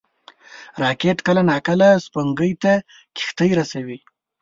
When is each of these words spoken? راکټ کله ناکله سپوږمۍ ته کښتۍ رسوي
راکټ 0.83 1.17
کله 1.27 1.41
ناکله 1.51 1.89
سپوږمۍ 2.05 2.51
ته 2.63 2.73
کښتۍ 3.17 3.49
رسوي 3.59 3.99